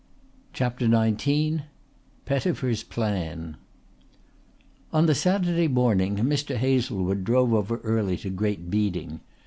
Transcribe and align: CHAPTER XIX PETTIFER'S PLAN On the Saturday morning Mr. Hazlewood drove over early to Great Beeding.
CHAPTER 0.51 0.87
XIX 0.89 1.61
PETTIFER'S 2.25 2.81
PLAN 2.85 3.57
On 4.91 5.05
the 5.05 5.13
Saturday 5.13 5.67
morning 5.67 6.15
Mr. 6.15 6.55
Hazlewood 6.55 7.23
drove 7.23 7.53
over 7.53 7.77
early 7.83 8.17
to 8.17 8.31
Great 8.31 8.71
Beeding. 8.71 9.19